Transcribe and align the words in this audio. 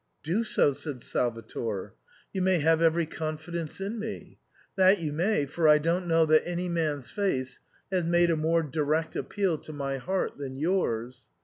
"Do 0.23 0.43
so," 0.43 0.71
said 0.71 1.03
Salvator;" 1.03 1.93
you 2.33 2.41
may 2.41 2.57
have 2.57 2.81
every 2.81 3.05
con 3.05 3.37
fidence 3.37 3.79
in 3.79 3.99
me— 3.99 4.39
^that 4.75 4.99
you 4.99 5.13
may, 5.13 5.45
for 5.45 5.67
I 5.67 5.77
don't 5.77 6.07
know 6.07 6.25
that 6.25 6.41
any 6.43 6.67
man's 6.67 7.11
face 7.11 7.59
has 7.91 8.03
made 8.03 8.31
a 8.31 8.35
more 8.35 8.63
direct 8.63 9.15
appeal 9.15 9.59
to 9.59 9.71
my 9.71 9.97
heart 9.97 10.39
than 10.39 10.55
yours. 10.55 11.27